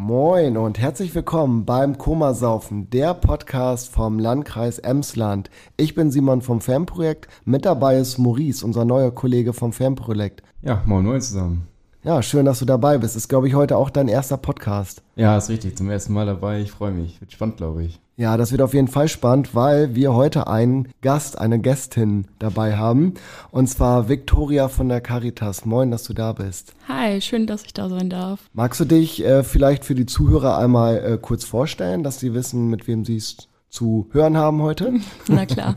[0.00, 5.50] Moin und herzlich willkommen beim Komasaufen, der Podcast vom Landkreis Emsland.
[5.76, 10.44] Ich bin Simon vom Fanprojekt, mit dabei ist Maurice, unser neuer Kollege vom Fanprojekt.
[10.62, 11.66] Ja, moin moin zusammen.
[12.04, 13.16] Ja, schön, dass du dabei bist.
[13.16, 15.02] Ist, glaube ich, heute auch dein erster Podcast.
[15.16, 15.76] Ja, ist richtig.
[15.76, 16.60] Zum ersten Mal dabei.
[16.60, 17.20] Ich freue mich.
[17.20, 18.00] Wird spannend, glaube ich.
[18.18, 22.76] Ja, das wird auf jeden Fall spannend, weil wir heute einen Gast, eine Gästin dabei
[22.76, 23.14] haben.
[23.52, 25.64] Und zwar Viktoria von der Caritas.
[25.64, 26.74] Moin, dass du da bist.
[26.88, 28.40] Hi, schön, dass ich da sein darf.
[28.52, 32.68] Magst du dich äh, vielleicht für die Zuhörer einmal äh, kurz vorstellen, dass sie wissen,
[32.68, 33.36] mit wem sie es
[33.68, 34.94] zu hören haben heute?
[35.28, 35.76] Na klar.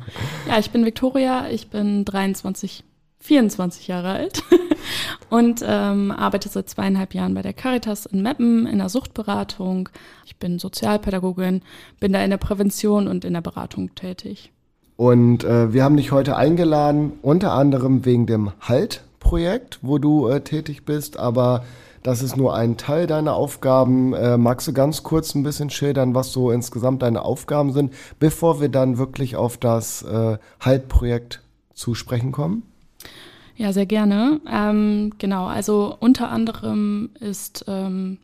[0.50, 1.48] Ja, ich bin Viktoria.
[1.52, 2.84] Ich bin 23
[3.22, 4.44] 24 Jahre alt
[5.30, 9.90] und ähm, arbeite seit zweieinhalb Jahren bei der Caritas in Meppen in der Suchtberatung.
[10.26, 11.62] Ich bin Sozialpädagogin,
[12.00, 14.52] bin da in der Prävention und in der Beratung tätig.
[14.98, 20.42] Und äh, wir haben dich heute eingeladen, unter anderem wegen dem Halt-Projekt, wo du äh,
[20.42, 21.64] tätig bist, aber
[22.04, 24.14] das ist nur ein Teil deiner Aufgaben.
[24.14, 28.60] Äh, magst du ganz kurz ein bisschen schildern, was so insgesamt deine Aufgaben sind, bevor
[28.60, 31.42] wir dann wirklich auf das äh, Halt-Projekt
[31.74, 32.64] zu sprechen kommen?
[33.56, 34.42] Ja, sehr gerne.
[34.50, 38.18] Ähm, genau, also unter anderem ist ähm,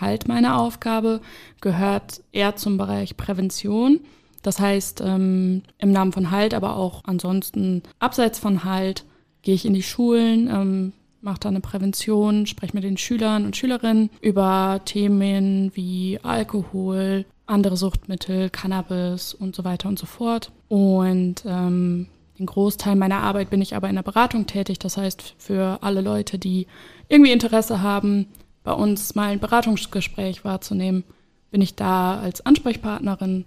[0.00, 1.20] halt meine Aufgabe,
[1.60, 4.00] gehört eher zum Bereich Prävention.
[4.42, 9.04] Das heißt, ähm, im Namen von Halt, aber auch ansonsten abseits von Halt,
[9.42, 13.56] gehe ich in die Schulen, ähm, mache da eine Prävention, spreche mit den Schülern und
[13.56, 20.50] Schülerinnen über Themen wie Alkohol, andere Suchtmittel, Cannabis und so weiter und so fort.
[20.68, 22.06] Und ähm,
[22.40, 24.78] den Großteil meiner Arbeit bin ich aber in der Beratung tätig.
[24.78, 26.66] Das heißt, für alle Leute, die
[27.08, 28.26] irgendwie Interesse haben,
[28.64, 31.04] bei uns mal ein Beratungsgespräch wahrzunehmen,
[31.50, 33.44] bin ich da als Ansprechpartnerin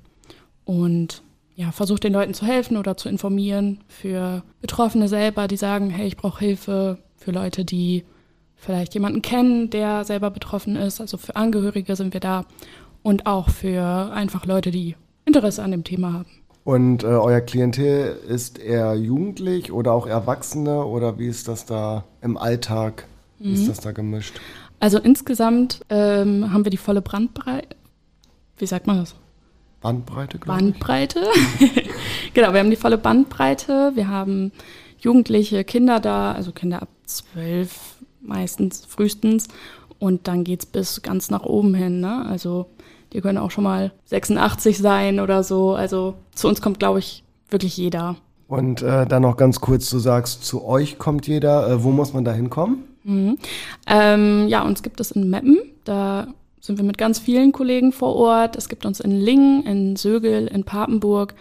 [0.66, 1.24] und
[1.56, 3.80] ja, versuche den Leuten zu helfen oder zu informieren.
[3.88, 6.98] Für Betroffene selber, die sagen, hey, ich brauche Hilfe.
[7.16, 8.04] Für Leute, die
[8.56, 11.00] vielleicht jemanden kennen, der selber betroffen ist.
[11.00, 12.46] Also für Angehörige sind wir da.
[13.02, 14.96] Und auch für einfach Leute, die
[15.26, 16.43] Interesse an dem Thema haben.
[16.64, 22.06] Und äh, euer Klientel ist eher jugendlich oder auch Erwachsene oder wie ist das da
[22.22, 23.06] im Alltag?
[23.40, 23.56] Wie mhm.
[23.56, 24.40] ist das da gemischt?
[24.80, 27.76] Also insgesamt ähm, haben wir die volle Brandbreite.
[28.58, 29.16] Wie sagt man das?
[29.82, 31.20] Bandbreite, glaube Bandbreite.
[32.34, 33.92] genau, wir haben die volle Bandbreite.
[33.96, 34.54] Wir haben
[35.00, 39.50] jugendliche Kinder da, also Kinder ab zwölf meistens, frühestens.
[40.00, 42.00] Und dann geht es bis ganz nach oben hin.
[42.00, 42.26] Ne?
[42.26, 42.68] Also
[43.14, 45.74] die können auch schon mal 86 sein oder so.
[45.74, 48.16] Also zu uns kommt, glaube ich, wirklich jeder.
[48.48, 51.70] Und äh, dann noch ganz kurz, du sagst, zu euch kommt jeder.
[51.70, 52.84] Äh, wo muss man da hinkommen?
[53.04, 53.38] Mhm.
[53.88, 55.60] Ähm, ja, uns gibt es in Meppen.
[55.84, 56.28] Da
[56.60, 58.56] sind wir mit ganz vielen Kollegen vor Ort.
[58.56, 61.36] Es gibt uns in Lingen, in Sögel, in Papenburg.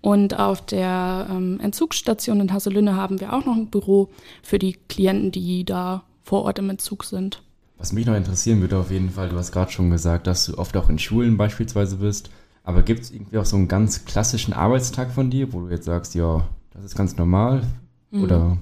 [0.00, 4.08] Und auf der ähm, Entzugsstation in Hasselünne haben wir auch noch ein Büro
[4.42, 7.42] für die Klienten, die da vor Ort im Entzug sind.
[7.78, 10.56] Was mich noch interessieren würde auf jeden Fall, du hast gerade schon gesagt, dass du
[10.58, 12.30] oft auch in Schulen beispielsweise bist,
[12.64, 15.84] aber gibt es irgendwie auch so einen ganz klassischen Arbeitstag von dir, wo du jetzt
[15.84, 17.62] sagst, ja, das ist ganz normal
[18.10, 18.22] mhm.
[18.24, 18.58] oder?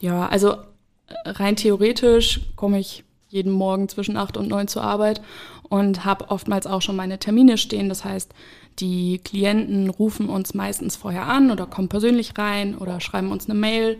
[0.00, 5.22] Ja, also äh, rein theoretisch komme ich jeden Morgen zwischen acht und neun zur Arbeit
[5.62, 7.88] und habe oftmals auch schon meine Termine stehen.
[7.88, 8.34] Das heißt,
[8.78, 13.58] die Klienten rufen uns meistens vorher an oder kommen persönlich rein oder schreiben uns eine
[13.58, 13.98] Mail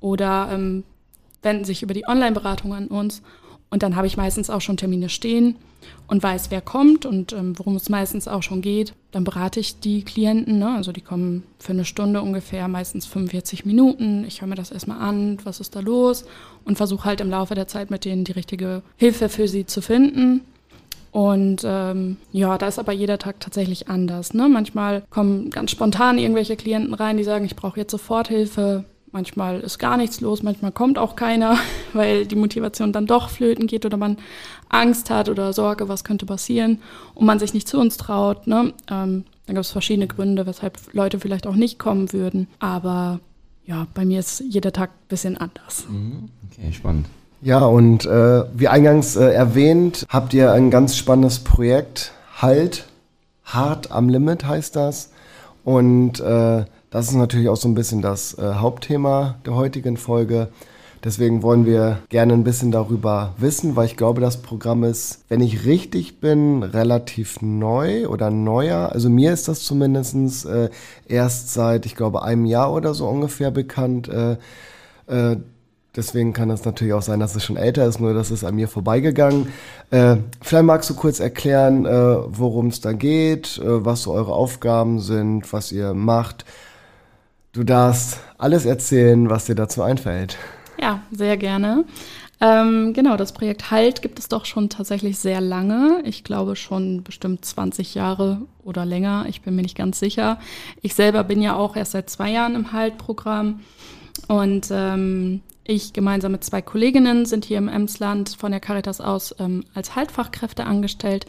[0.00, 0.84] oder ähm,
[1.42, 3.22] wenden sich über die Online-Beratung an uns.
[3.72, 5.56] Und dann habe ich meistens auch schon Termine stehen
[6.06, 8.92] und weiß, wer kommt und ähm, worum es meistens auch schon geht.
[9.12, 10.74] Dann berate ich die Klienten, ne?
[10.76, 14.26] also die kommen für eine Stunde ungefähr, meistens 45 Minuten.
[14.28, 16.26] Ich höre mir das erstmal an, was ist da los
[16.66, 19.80] und versuche halt im Laufe der Zeit mit denen die richtige Hilfe für sie zu
[19.80, 20.42] finden.
[21.10, 24.34] Und ähm, ja, da ist aber jeder Tag tatsächlich anders.
[24.34, 24.50] Ne?
[24.50, 28.84] Manchmal kommen ganz spontan irgendwelche Klienten rein, die sagen, ich brauche jetzt sofort Hilfe.
[29.12, 31.58] Manchmal ist gar nichts los, manchmal kommt auch keiner,
[31.92, 34.16] weil die Motivation dann doch flöten geht oder man
[34.70, 36.78] Angst hat oder Sorge, was könnte passieren
[37.14, 38.46] und man sich nicht zu uns traut.
[38.46, 38.72] Ne?
[38.90, 42.48] Ähm, da gibt es verschiedene Gründe, weshalb Leute vielleicht auch nicht kommen würden.
[42.58, 43.20] Aber
[43.66, 45.86] ja, bei mir ist jeder Tag ein bisschen anders.
[45.88, 46.30] Mhm.
[46.50, 47.06] Okay, spannend.
[47.42, 52.12] Ja, und äh, wie eingangs äh, erwähnt, habt ihr ein ganz spannendes Projekt.
[52.40, 52.86] Halt,
[53.44, 55.10] hart am Limit heißt das.
[55.64, 60.48] Und äh, das ist natürlich auch so ein bisschen das äh, Hauptthema der heutigen Folge.
[61.02, 65.40] Deswegen wollen wir gerne ein bisschen darüber wissen, weil ich glaube, das Programm ist, wenn
[65.40, 68.90] ich richtig bin, relativ neu oder neuer.
[68.92, 70.68] Also mir ist das zumindest äh,
[71.08, 74.08] erst seit, ich glaube, einem Jahr oder so ungefähr bekannt.
[74.08, 74.36] Äh,
[75.06, 75.38] äh,
[75.96, 78.54] deswegen kann es natürlich auch sein, dass es schon älter ist, nur das ist an
[78.54, 79.48] mir vorbeigegangen.
[79.90, 84.34] Äh, vielleicht magst du kurz erklären, äh, worum es da geht, äh, was so eure
[84.34, 86.44] Aufgaben sind, was ihr macht.
[87.52, 90.38] Du darfst alles erzählen, was dir dazu einfällt.
[90.80, 91.84] Ja, sehr gerne.
[92.40, 96.00] Ähm, genau, das Projekt Halt gibt es doch schon tatsächlich sehr lange.
[96.04, 99.26] Ich glaube schon bestimmt 20 Jahre oder länger.
[99.28, 100.40] Ich bin mir nicht ganz sicher.
[100.80, 103.60] Ich selber bin ja auch erst seit zwei Jahren im Halt-Programm.
[104.28, 109.34] Und ähm, ich gemeinsam mit zwei Kolleginnen sind hier im Emsland von der Caritas aus
[109.38, 111.26] ähm, als Haltfachkräfte angestellt.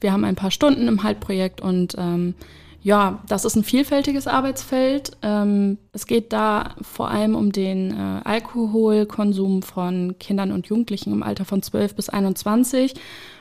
[0.00, 2.34] Wir haben ein paar Stunden im Haltprojekt und ähm,
[2.82, 5.12] ja, das ist ein vielfältiges Arbeitsfeld.
[5.22, 11.22] Ähm, es geht da vor allem um den äh, Alkoholkonsum von Kindern und Jugendlichen im
[11.22, 12.94] Alter von 12 bis 21.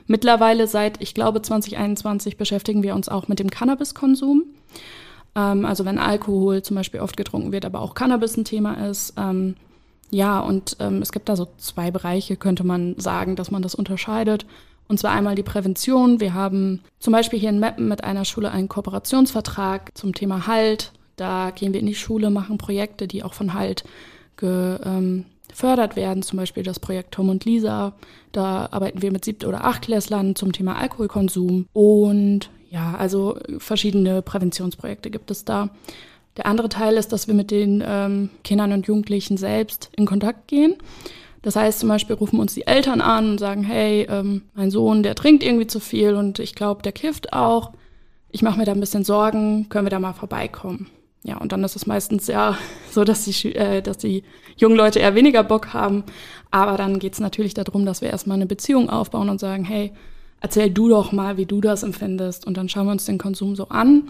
[0.07, 4.43] Mittlerweile seit, ich glaube, 2021 beschäftigen wir uns auch mit dem Cannabiskonsum.
[5.35, 9.13] Ähm, also wenn Alkohol zum Beispiel oft getrunken wird, aber auch Cannabis ein Thema ist.
[9.17, 9.55] Ähm,
[10.11, 13.75] ja, und ähm, es gibt da so zwei Bereiche, könnte man sagen, dass man das
[13.75, 14.45] unterscheidet.
[14.89, 16.19] Und zwar einmal die Prävention.
[16.19, 20.91] Wir haben zum Beispiel hier in Meppen mit einer Schule einen Kooperationsvertrag zum Thema Halt.
[21.15, 23.83] Da gehen wir in die Schule, machen Projekte, die auch von Halt
[24.35, 26.23] gefördert werden.
[26.23, 27.93] Zum Beispiel das Projekt Tom und Lisa.
[28.31, 31.67] Da arbeiten wir mit siebten oder achtklässlern zum Thema Alkoholkonsum.
[31.71, 35.69] Und ja, also verschiedene Präventionsprojekte gibt es da.
[36.35, 40.47] Der andere Teil ist, dass wir mit den ähm, Kindern und Jugendlichen selbst in Kontakt
[40.47, 40.77] gehen.
[41.41, 45.03] Das heißt zum Beispiel rufen uns die Eltern an und sagen, hey, ähm, mein Sohn,
[45.03, 47.71] der trinkt irgendwie zu viel und ich glaube, der kifft auch.
[48.29, 50.87] Ich mache mir da ein bisschen Sorgen, können wir da mal vorbeikommen?
[51.23, 52.57] Ja, und dann ist es meistens ja
[52.91, 54.23] so, dass die, äh, dass die
[54.57, 56.03] jungen Leute eher weniger Bock haben.
[56.51, 59.91] Aber dann geht es natürlich darum, dass wir erstmal eine Beziehung aufbauen und sagen, hey,
[60.41, 62.45] erzähl du doch mal, wie du das empfindest.
[62.45, 64.09] Und dann schauen wir uns den Konsum so an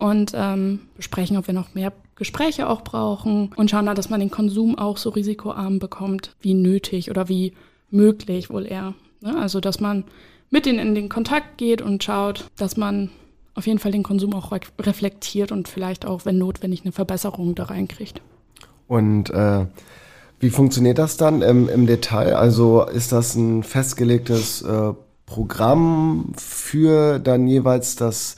[0.00, 4.20] und ähm, besprechen, ob wir noch mehr Gespräche auch brauchen und schauen dann, dass man
[4.20, 7.52] den Konsum auch so risikoarm bekommt, wie nötig oder wie
[7.90, 8.94] möglich wohl eher.
[9.20, 9.36] Ne?
[9.38, 10.04] Also, dass man
[10.50, 13.10] mit denen in den Kontakt geht und schaut, dass man
[13.54, 17.54] auf jeden Fall den Konsum auch re reflektiert und vielleicht auch, wenn notwendig, eine Verbesserung
[17.54, 18.20] da reinkriegt.
[18.88, 19.66] Und äh,
[20.40, 22.34] wie funktioniert das dann im, im, Detail?
[22.34, 24.94] Also ist das ein festgelegtes äh,
[25.26, 28.36] Programm für dann jeweils das,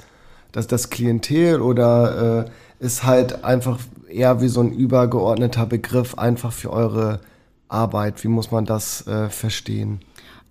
[0.52, 3.78] das, das Klientel oder äh, ist halt einfach
[4.08, 7.20] eher wie so ein übergeordneter Begriff einfach für eure
[7.68, 8.22] Arbeit.
[8.22, 10.00] Wie muss man das äh, verstehen?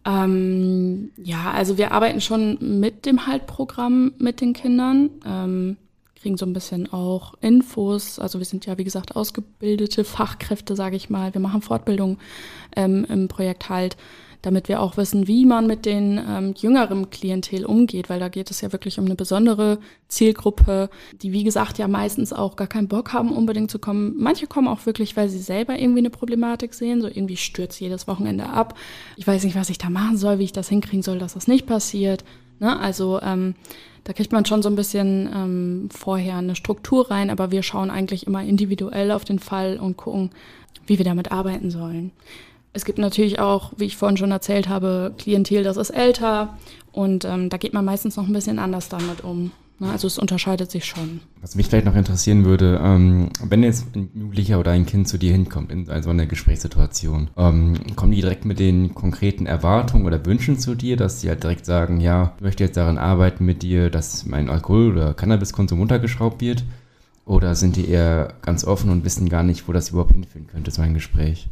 [0.03, 5.77] Ähm, ja, also wir arbeiten schon mit dem Haltprogramm mit den Kindern, ähm,
[6.15, 8.17] kriegen so ein bisschen auch Infos.
[8.17, 11.33] Also wir sind ja, wie gesagt, ausgebildete Fachkräfte, sage ich mal.
[11.33, 12.17] Wir machen Fortbildung
[12.75, 13.97] ähm, im Projekt Halt
[14.41, 18.49] damit wir auch wissen, wie man mit den ähm, jüngeren Klientel umgeht, weil da geht
[18.49, 20.89] es ja wirklich um eine besondere Zielgruppe,
[21.21, 24.15] die wie gesagt ja meistens auch gar keinen Bock haben, unbedingt zu kommen.
[24.17, 28.07] Manche kommen auch wirklich, weil sie selber irgendwie eine Problematik sehen, so irgendwie stürzt jedes
[28.07, 28.75] Wochenende ab.
[29.15, 31.47] Ich weiß nicht, was ich da machen soll, wie ich das hinkriegen soll, dass das
[31.47, 32.23] nicht passiert.
[32.59, 32.79] Ne?
[32.79, 33.55] Also ähm,
[34.03, 37.91] da kriegt man schon so ein bisschen ähm, vorher eine Struktur rein, aber wir schauen
[37.91, 40.31] eigentlich immer individuell auf den Fall und gucken,
[40.87, 42.11] wie wir damit arbeiten sollen.
[42.73, 46.57] Es gibt natürlich auch, wie ich vorhin schon erzählt habe, Klientel, das ist älter
[46.91, 49.51] und ähm, da geht man meistens noch ein bisschen anders damit um.
[49.79, 49.89] Ne?
[49.89, 51.19] Also es unterscheidet sich schon.
[51.41, 55.17] Was mich vielleicht noch interessieren würde, ähm, wenn jetzt ein Jugendlicher oder ein Kind zu
[55.17, 60.25] dir hinkommt in so einer Gesprächssituation, ähm, kommen die direkt mit den konkreten Erwartungen oder
[60.25, 63.63] Wünschen zu dir, dass sie halt direkt sagen, ja, ich möchte jetzt daran arbeiten mit
[63.63, 66.63] dir, dass mein Alkohol- oder Cannabiskonsum untergeschraubt wird?
[67.25, 70.71] Oder sind die eher ganz offen und wissen gar nicht, wo das überhaupt hinführen könnte,
[70.71, 71.49] so ein Gespräch?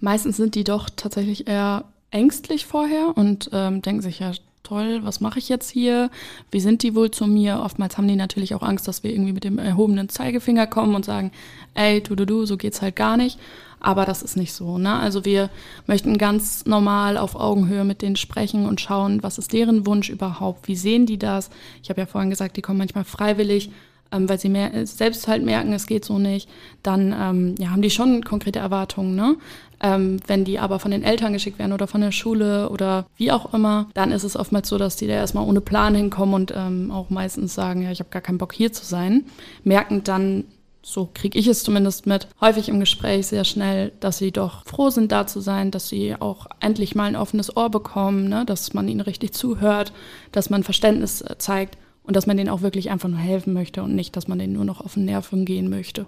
[0.00, 4.32] Meistens sind die doch tatsächlich eher ängstlich vorher und ähm, denken sich ja,
[4.68, 6.10] toll, was mache ich jetzt hier?
[6.50, 7.60] Wie sind die wohl zu mir?
[7.64, 11.04] Oftmals haben die natürlich auch Angst, dass wir irgendwie mit dem erhobenen Zeigefinger kommen und
[11.04, 11.32] sagen,
[11.74, 13.38] ey, du, du, du, so geht's halt gar nicht.
[13.80, 14.76] Aber das ist nicht so.
[14.76, 14.92] Ne?
[14.92, 15.50] Also wir
[15.86, 20.66] möchten ganz normal auf Augenhöhe mit denen sprechen und schauen, was ist deren Wunsch überhaupt?
[20.68, 21.48] Wie sehen die das?
[21.82, 23.70] Ich habe ja vorhin gesagt, die kommen manchmal freiwillig
[24.12, 26.48] ähm, weil sie mehr, selbst halt merken, es geht so nicht,
[26.82, 29.14] dann ähm, ja, haben die schon konkrete Erwartungen.
[29.14, 29.36] Ne?
[29.80, 33.30] Ähm, wenn die aber von den Eltern geschickt werden oder von der Schule oder wie
[33.30, 36.52] auch immer, dann ist es oftmals so, dass die da erstmal ohne Plan hinkommen und
[36.56, 39.26] ähm, auch meistens sagen, ja, ich habe gar keinen Bock hier zu sein,
[39.62, 40.44] merken dann,
[40.82, 44.90] so kriege ich es zumindest mit, häufig im Gespräch sehr schnell, dass sie doch froh
[44.90, 48.44] sind, da zu sein, dass sie auch endlich mal ein offenes Ohr bekommen, ne?
[48.46, 49.92] dass man ihnen richtig zuhört,
[50.32, 51.76] dass man Verständnis äh, zeigt
[52.08, 54.54] und dass man denen auch wirklich einfach nur helfen möchte und nicht, dass man denen
[54.54, 56.06] nur noch auf den Nerven gehen möchte.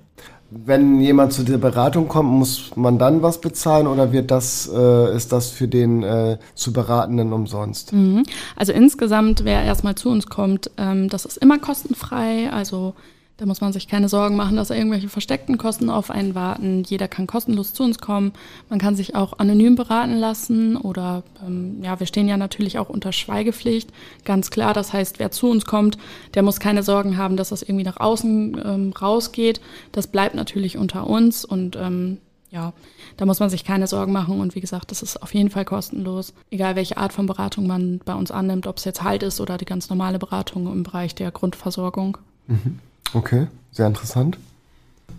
[0.50, 5.14] Wenn jemand zu der Beratung kommt, muss man dann was bezahlen oder wird das, äh,
[5.14, 7.92] ist das für den äh, zu Beratenden umsonst?
[7.92, 8.22] Mhm.
[8.56, 12.50] Also insgesamt, wer erstmal zu uns kommt, ähm, das ist immer kostenfrei.
[12.50, 12.94] Also
[13.40, 16.82] da muss man sich keine Sorgen machen, dass irgendwelche versteckten Kosten auf einen warten.
[16.86, 18.32] Jeder kann kostenlos zu uns kommen.
[18.68, 22.90] Man kann sich auch anonym beraten lassen oder ähm, ja, wir stehen ja natürlich auch
[22.90, 23.88] unter Schweigepflicht.
[24.26, 25.96] Ganz klar, das heißt, wer zu uns kommt,
[26.34, 29.62] der muss keine Sorgen haben, dass das irgendwie nach außen ähm, rausgeht.
[29.92, 32.18] Das bleibt natürlich unter uns und ähm,
[32.50, 32.74] ja,
[33.16, 35.64] da muss man sich keine Sorgen machen und wie gesagt, das ist auf jeden Fall
[35.64, 36.34] kostenlos.
[36.50, 39.56] Egal welche Art von Beratung man bei uns annimmt, ob es jetzt Halt ist oder
[39.56, 42.18] die ganz normale Beratung im Bereich der Grundversorgung.
[42.46, 42.80] Mhm.
[43.14, 44.38] Okay, sehr interessant.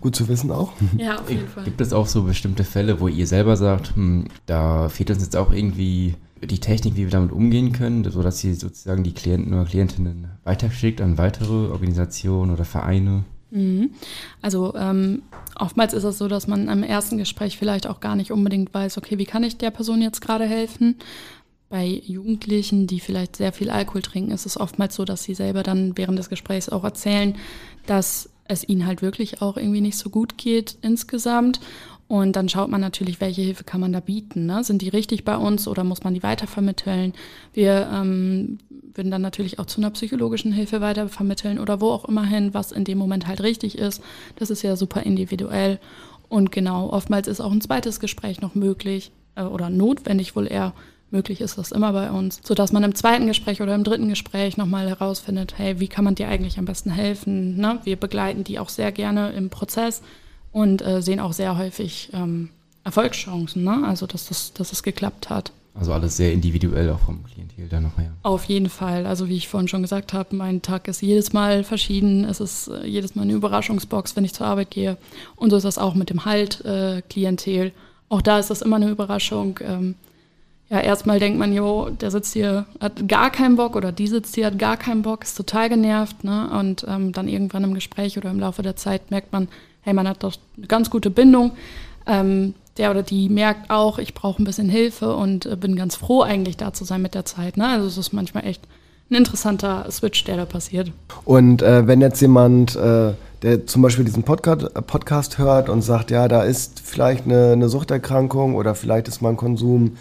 [0.00, 0.72] Gut zu wissen auch.
[0.98, 1.64] Ja, auf jeden Fall.
[1.64, 5.36] Gibt es auch so bestimmte Fälle, wo ihr selber sagt, hm, da fehlt uns jetzt
[5.36, 9.64] auch irgendwie die Technik, wie wir damit umgehen können, sodass ihr sozusagen die Klienten oder
[9.64, 13.24] Klientinnen weiterschickt an weitere Organisationen oder Vereine?
[13.52, 13.90] Mhm.
[14.40, 15.22] Also ähm,
[15.58, 18.98] oftmals ist es so, dass man im ersten Gespräch vielleicht auch gar nicht unbedingt weiß,
[18.98, 20.96] okay, wie kann ich der Person jetzt gerade helfen?
[21.68, 25.62] Bei Jugendlichen, die vielleicht sehr viel Alkohol trinken, ist es oftmals so, dass sie selber
[25.62, 27.34] dann während des Gesprächs auch erzählen,
[27.86, 31.60] dass es ihnen halt wirklich auch irgendwie nicht so gut geht insgesamt
[32.12, 34.44] und dann schaut man natürlich, welche Hilfe kann man da bieten.
[34.44, 34.62] Ne?
[34.64, 37.14] Sind die richtig bei uns oder muss man die weitervermitteln?
[37.54, 38.58] Wir ähm,
[38.92, 42.70] würden dann natürlich auch zu einer psychologischen Hilfe weitervermitteln oder wo auch immer hin, was
[42.70, 44.02] in dem Moment halt richtig ist.
[44.36, 45.78] Das ist ja super individuell.
[46.28, 50.74] Und genau, oftmals ist auch ein zweites Gespräch noch möglich äh, oder notwendig wohl eher.
[51.12, 54.56] Möglich ist das immer bei uns, sodass man im zweiten Gespräch oder im dritten Gespräch
[54.56, 57.58] nochmal herausfindet, hey, wie kann man dir eigentlich am besten helfen?
[57.58, 57.78] Ne?
[57.84, 60.00] Wir begleiten die auch sehr gerne im Prozess
[60.52, 62.48] und äh, sehen auch sehr häufig ähm,
[62.82, 63.82] Erfolgschancen, ne?
[63.86, 65.52] also dass, das, dass es geklappt hat.
[65.74, 68.04] Also alles sehr individuell auch vom Klientel dann ja.
[68.22, 69.04] Auf jeden Fall.
[69.04, 72.24] Also wie ich vorhin schon gesagt habe, mein Tag ist jedes Mal verschieden.
[72.24, 74.96] Es ist äh, jedes Mal eine Überraschungsbox, wenn ich zur Arbeit gehe.
[75.36, 77.66] Und so ist das auch mit dem Halt-Klientel.
[77.66, 77.72] Äh,
[78.08, 79.60] auch da ist das immer eine Überraschung.
[79.62, 79.94] Ähm,
[80.72, 84.34] ja, erstmal denkt man, jo, der sitzt hier, hat gar keinen Bock oder die sitzt
[84.34, 86.24] hier, hat gar keinen Bock, ist total genervt.
[86.24, 86.48] Ne?
[86.58, 89.48] Und ähm, dann irgendwann im Gespräch oder im Laufe der Zeit merkt man,
[89.82, 91.52] hey, man hat doch eine ganz gute Bindung.
[92.06, 95.94] Ähm, der oder die merkt auch, ich brauche ein bisschen Hilfe und äh, bin ganz
[95.94, 97.58] froh, eigentlich da zu sein mit der Zeit.
[97.58, 97.68] Ne?
[97.68, 98.62] Also es ist manchmal echt
[99.10, 100.90] ein interessanter Switch, der da passiert.
[101.26, 103.12] Und äh, wenn jetzt jemand, äh,
[103.42, 107.68] der zum Beispiel diesen Podcast, Podcast, hört und sagt, ja, da ist vielleicht eine, eine
[107.68, 109.96] Suchterkrankung oder vielleicht ist mein Konsum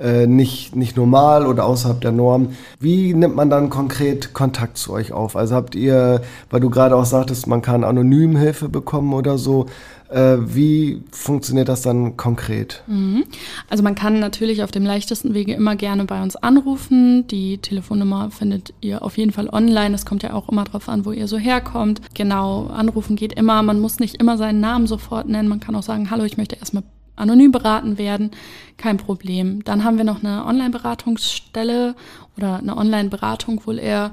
[0.00, 2.50] äh, nicht, nicht normal oder außerhalb der Norm,
[2.80, 5.36] wie nimmt man dann konkret Kontakt zu euch auf?
[5.36, 9.66] Also habt ihr, weil du gerade auch sagtest, man kann anonym Hilfe bekommen oder so,
[10.10, 12.82] wie funktioniert das dann konkret?
[12.86, 13.24] Mhm.
[13.68, 17.26] Also man kann natürlich auf dem leichtesten Wege immer gerne bei uns anrufen.
[17.26, 19.94] Die Telefonnummer findet ihr auf jeden Fall online.
[19.94, 22.00] Es kommt ja auch immer darauf an, wo ihr so herkommt.
[22.14, 23.62] Genau, anrufen geht immer.
[23.62, 25.48] Man muss nicht immer seinen Namen sofort nennen.
[25.48, 26.84] Man kann auch sagen, hallo, ich möchte erstmal
[27.16, 28.30] anonym beraten werden.
[28.76, 29.64] Kein Problem.
[29.64, 31.94] Dann haben wir noch eine Online-Beratungsstelle
[32.36, 34.12] oder eine Online-Beratung wohl eher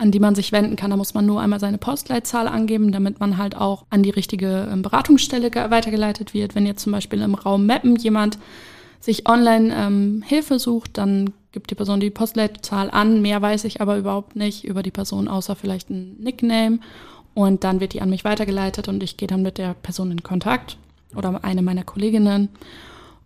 [0.00, 0.90] an die man sich wenden kann.
[0.90, 4.66] Da muss man nur einmal seine Postleitzahl angeben, damit man halt auch an die richtige
[4.72, 6.54] ähm, Beratungsstelle weitergeleitet wird.
[6.54, 8.38] Wenn jetzt zum Beispiel im Raum Mappen jemand
[8.98, 13.20] sich online ähm, Hilfe sucht, dann gibt die Person die Postleitzahl an.
[13.20, 16.78] Mehr weiß ich aber überhaupt nicht über die Person, außer vielleicht ein Nickname.
[17.34, 20.22] Und dann wird die an mich weitergeleitet und ich gehe dann mit der Person in
[20.22, 20.78] Kontakt
[21.14, 22.48] oder eine meiner Kolleginnen.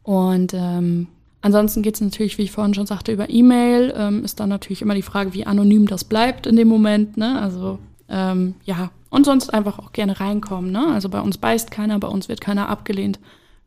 [0.02, 1.06] Und ähm,
[1.44, 3.92] Ansonsten geht es natürlich, wie ich vorhin schon sagte, über E-Mail.
[3.94, 7.18] Ähm, ist dann natürlich immer die Frage, wie anonym das bleibt in dem Moment.
[7.18, 7.38] Ne?
[7.38, 10.72] Also ähm, ja, und sonst einfach auch gerne reinkommen.
[10.72, 10.86] Ne?
[10.94, 13.20] Also bei uns beißt keiner, bei uns wird keiner abgelehnt.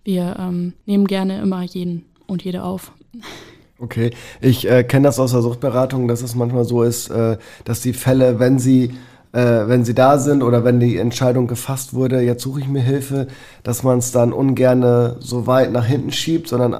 [0.04, 2.94] Wir ähm, nehmen gerne immer jeden und jede auf.
[3.78, 4.10] Okay,
[4.42, 7.94] ich äh, kenne das aus der Suchtberatung, dass es manchmal so ist, äh, dass die
[7.94, 8.96] Fälle, wenn sie
[9.34, 12.82] äh, wenn sie da sind oder wenn die Entscheidung gefasst wurde, jetzt suche ich mir
[12.82, 13.28] Hilfe,
[13.62, 16.76] dass man es dann ungern so weit nach hinten schiebt, sondern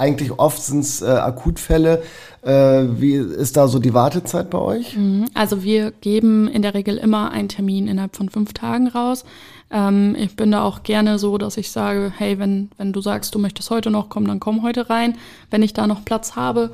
[0.00, 2.02] eigentlich oft sind es äh, Akutfälle.
[2.42, 4.96] Äh, wie ist da so die Wartezeit bei euch?
[4.96, 5.26] Mhm.
[5.34, 9.24] Also wir geben in der Regel immer einen Termin innerhalb von fünf Tagen raus.
[9.70, 13.34] Ähm, ich bin da auch gerne so, dass ich sage, hey, wenn, wenn du sagst,
[13.34, 15.18] du möchtest heute noch kommen, dann komm heute rein,
[15.50, 16.70] wenn ich da noch Platz habe.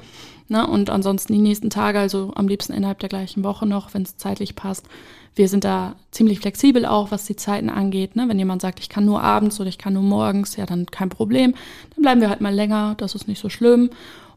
[0.48, 0.68] Na, ne?
[0.68, 4.16] und ansonsten die nächsten Tage, also am liebsten innerhalb der gleichen Woche noch, wenn es
[4.16, 4.86] zeitlich passt.
[5.34, 8.16] Wir sind da ziemlich flexibel auch, was die Zeiten angeht.
[8.16, 8.26] Ne?
[8.28, 11.10] Wenn jemand sagt, ich kann nur abends oder ich kann nur morgens, ja, dann kein
[11.10, 11.54] Problem.
[11.94, 13.90] Dann bleiben wir halt mal länger, das ist nicht so schlimm.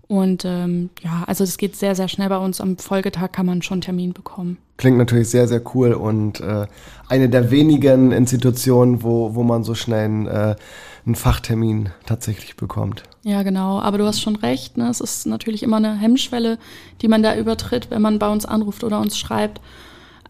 [0.08, 2.60] Und ähm, ja, also es geht sehr, sehr schnell bei uns.
[2.60, 4.58] Am Folgetag kann man schon einen Termin bekommen.
[4.78, 6.66] Klingt natürlich sehr, sehr cool und äh,
[7.08, 10.56] eine der wenigen Institutionen, wo, wo man so schnell äh,
[11.10, 13.04] einen Fachtermin tatsächlich bekommt.
[13.24, 13.80] Ja, genau.
[13.82, 14.78] Aber du hast schon recht.
[14.78, 14.90] Ne?
[14.90, 16.60] Es ist natürlich immer eine Hemmschwelle,
[17.02, 19.60] die man da übertritt, wenn man bei uns anruft oder uns schreibt.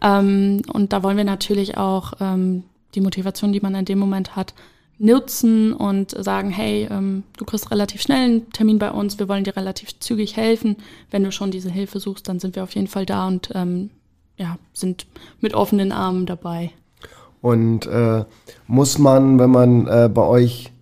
[0.00, 4.36] Ähm, und da wollen wir natürlich auch ähm, die Motivation, die man in dem Moment
[4.36, 4.54] hat,
[4.98, 9.44] nutzen und sagen, hey, ähm, du kriegst relativ schnell einen Termin bei uns, wir wollen
[9.44, 10.76] dir relativ zügig helfen.
[11.10, 13.90] Wenn du schon diese Hilfe suchst, dann sind wir auf jeden Fall da und ähm,
[14.38, 15.06] ja, sind
[15.40, 16.70] mit offenen Armen dabei.
[17.40, 18.24] Und äh,
[18.66, 20.72] muss man, wenn man äh, bei euch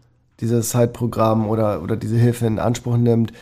[0.41, 3.33] dieses Zeitprogramm oder, oder diese Hilfe in Anspruch nimmt,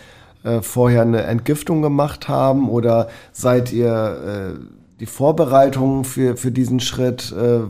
[0.44, 2.68] äh, vorher eine Entgiftung gemacht haben?
[2.68, 4.60] Oder seid ihr äh,
[5.00, 7.60] die Vorbereitung für, für diesen Schritt, äh,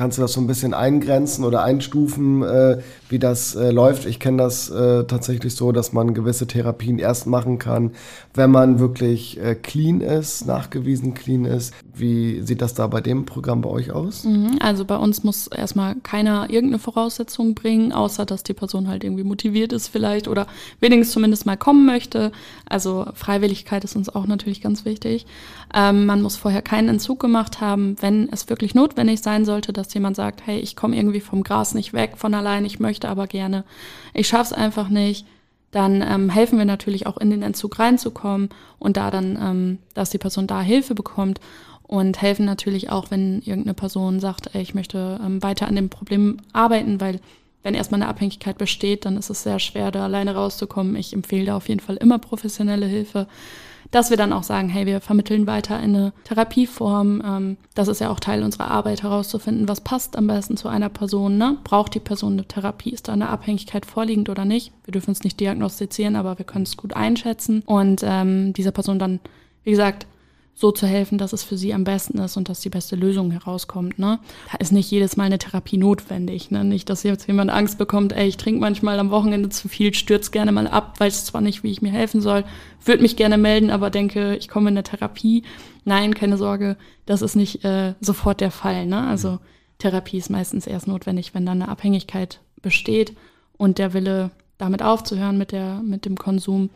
[0.00, 2.78] Kannst du das so ein bisschen eingrenzen oder einstufen, äh,
[3.10, 4.06] wie das äh, läuft?
[4.06, 7.90] Ich kenne das äh, tatsächlich so, dass man gewisse Therapien erst machen kann,
[8.32, 11.74] wenn man wirklich äh, clean ist, nachgewiesen clean ist.
[11.92, 14.24] Wie sieht das da bei dem Programm bei euch aus?
[14.24, 19.04] Mhm, also bei uns muss erstmal keiner irgendeine Voraussetzung bringen, außer dass die Person halt
[19.04, 20.46] irgendwie motiviert ist vielleicht oder
[20.80, 22.32] wenigstens zumindest mal kommen möchte.
[22.64, 25.26] Also Freiwilligkeit ist uns auch natürlich ganz wichtig.
[25.74, 29.89] Ähm, man muss vorher keinen Entzug gemacht haben, wenn es wirklich notwendig sein sollte, dass
[29.94, 33.26] jemand sagt, hey, ich komme irgendwie vom Gras nicht weg von allein, ich möchte aber
[33.26, 33.64] gerne,
[34.14, 35.26] ich schaff's einfach nicht,
[35.70, 40.10] dann ähm, helfen wir natürlich auch in den Entzug reinzukommen und da dann, ähm, dass
[40.10, 41.40] die Person da Hilfe bekommt
[41.82, 45.88] und helfen natürlich auch, wenn irgendeine Person sagt, ey, ich möchte ähm, weiter an dem
[45.88, 47.20] Problem arbeiten, weil
[47.62, 50.96] wenn erstmal eine Abhängigkeit besteht, dann ist es sehr schwer, da alleine rauszukommen.
[50.96, 53.26] Ich empfehle da auf jeden Fall immer professionelle Hilfe
[53.90, 57.22] dass wir dann auch sagen, hey, wir vermitteln weiter eine Therapieform.
[57.24, 60.88] Ähm, das ist ja auch Teil unserer Arbeit herauszufinden, was passt am besten zu einer
[60.88, 61.38] Person.
[61.38, 61.58] Ne?
[61.64, 62.90] Braucht die Person eine Therapie?
[62.90, 64.72] Ist da eine Abhängigkeit vorliegend oder nicht?
[64.84, 68.98] Wir dürfen es nicht diagnostizieren, aber wir können es gut einschätzen und ähm, dieser Person
[68.98, 69.20] dann,
[69.64, 70.06] wie gesagt,
[70.60, 73.30] so zu helfen, dass es für sie am besten ist und dass die beste Lösung
[73.30, 73.98] herauskommt.
[73.98, 74.18] Ne?
[74.52, 76.50] Da ist nicht jedes Mal eine Therapie notwendig.
[76.50, 76.64] Ne?
[76.64, 80.30] Nicht, dass jetzt jemand Angst bekommt, ey, ich trinke manchmal am Wochenende zu viel, stürze
[80.30, 82.44] gerne mal ab, weiß zwar nicht, wie ich mir helfen soll,
[82.84, 85.44] würde mich gerne melden, aber denke, ich komme in eine Therapie.
[85.86, 86.76] Nein, keine Sorge,
[87.06, 88.84] das ist nicht äh, sofort der Fall.
[88.84, 89.06] Ne?
[89.06, 89.38] Also
[89.78, 93.16] Therapie ist meistens erst notwendig, wenn dann eine Abhängigkeit besteht
[93.56, 96.68] und der Wille, damit aufzuhören mit, der, mit dem Konsum.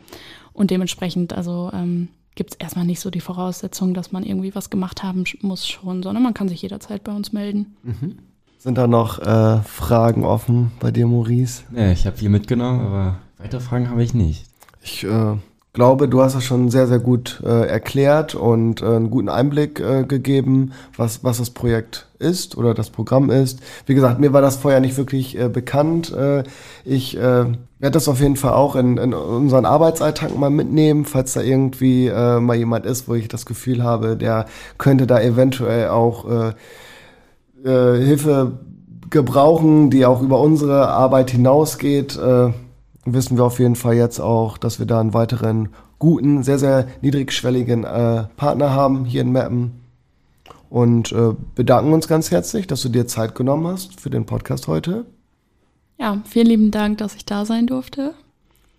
[0.53, 4.69] Und dementsprechend, also ähm, gibt es erstmal nicht so die Voraussetzung, dass man irgendwie was
[4.69, 7.75] gemacht haben muss schon, sondern man kann sich jederzeit bei uns melden.
[7.83, 8.17] Mhm.
[8.57, 11.63] Sind da noch äh, Fragen offen bei dir, Maurice?
[11.71, 14.45] Nee, ich habe viel mitgenommen, aber weitere Fragen habe ich nicht.
[14.81, 15.37] Ich äh,
[15.75, 19.79] glaube, du hast das schon sehr, sehr gut äh, erklärt und äh, einen guten Einblick
[19.79, 23.59] äh, gegeben, was, was das Projekt ist oder das Programm ist.
[23.85, 26.13] Wie gesagt, mir war das vorher nicht wirklich äh, bekannt.
[26.13, 26.43] Äh,
[26.85, 31.33] ich äh, werde das auf jeden Fall auch in, in unseren Arbeitsalltag mal mitnehmen, falls
[31.33, 34.45] da irgendwie mal jemand ist, wo ich das Gefühl habe, der
[34.77, 36.53] könnte da eventuell auch
[37.63, 38.53] Hilfe
[39.09, 42.17] gebrauchen, die auch über unsere Arbeit hinausgeht.
[43.05, 46.87] Wissen wir auf jeden Fall jetzt auch, dass wir da einen weiteren guten, sehr, sehr
[47.01, 49.81] niedrigschwelligen äh, Partner haben hier in Meppen.
[50.69, 54.67] Und äh, bedanken uns ganz herzlich, dass du dir Zeit genommen hast für den Podcast
[54.67, 55.05] heute.
[55.97, 58.13] Ja, vielen lieben Dank, dass ich da sein durfte.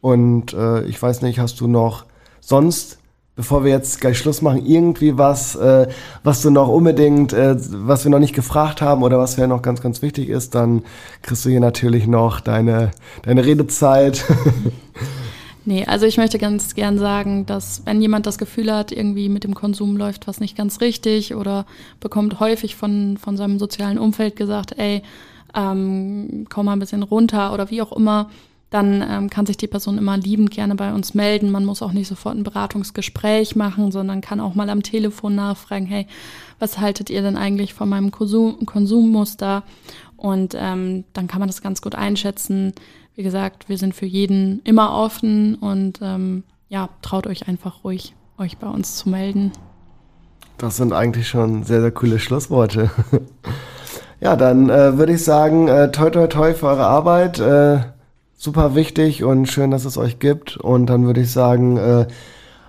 [0.00, 2.04] Und äh, ich weiß nicht, hast du noch
[2.40, 2.98] sonst,
[3.36, 5.86] bevor wir jetzt gleich Schluss machen, irgendwie was, äh,
[6.24, 7.54] was du noch unbedingt, äh,
[7.86, 10.82] was wir noch nicht gefragt haben oder was ja noch ganz, ganz wichtig ist, dann
[11.22, 12.90] kriegst du hier natürlich noch deine,
[13.22, 14.24] deine Redezeit.
[15.68, 19.42] Nee, also ich möchte ganz gern sagen, dass wenn jemand das Gefühl hat, irgendwie mit
[19.42, 21.66] dem Konsum läuft was nicht ganz richtig oder
[21.98, 25.02] bekommt häufig von, von seinem sozialen Umfeld gesagt, ey,
[25.56, 28.30] ähm, komm mal ein bisschen runter oder wie auch immer,
[28.70, 31.50] dann ähm, kann sich die Person immer liebend gerne bei uns melden.
[31.50, 35.86] Man muss auch nicht sofort ein Beratungsgespräch machen, sondern kann auch mal am Telefon nachfragen,
[35.86, 36.06] hey,
[36.58, 39.62] was haltet ihr denn eigentlich von meinem Konsum Konsummuster?
[40.16, 42.72] Und ähm, dann kann man das ganz gut einschätzen.
[43.14, 48.14] Wie gesagt, wir sind für jeden immer offen und ähm, ja, traut euch einfach ruhig,
[48.36, 49.52] euch bei uns zu melden.
[50.58, 52.90] Das sind eigentlich schon sehr, sehr coole Schlussworte.
[54.18, 57.38] Ja, dann äh, würde ich sagen, äh, toi toi toi für eure Arbeit.
[57.38, 57.80] Äh,
[58.36, 60.56] super wichtig und schön, dass es euch gibt.
[60.56, 62.06] Und dann würde ich sagen, äh,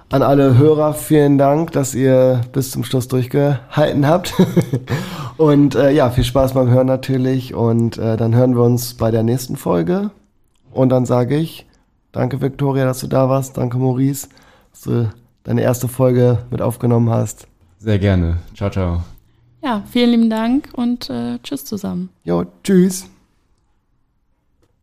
[0.10, 4.34] an alle Hörer vielen Dank, dass ihr bis zum Schluss durchgehalten habt.
[5.38, 7.53] und äh, ja, viel Spaß beim Hören natürlich.
[7.53, 10.12] Und äh, dann hören wir uns bei der nächsten Folge.
[10.71, 11.65] Und dann sage ich,
[12.12, 13.58] danke Victoria, dass du da warst.
[13.58, 14.30] Danke Maurice,
[14.71, 15.10] dass du
[15.43, 17.47] deine erste Folge mit aufgenommen hast.
[17.80, 18.38] Sehr gerne.
[18.56, 19.03] Ciao, ciao.
[19.63, 22.10] Ja, vielen lieben Dank und äh, tschüss zusammen.
[22.23, 23.10] Jo, tschüss.